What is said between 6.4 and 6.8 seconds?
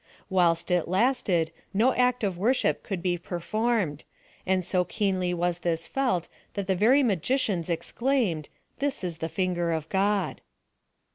that the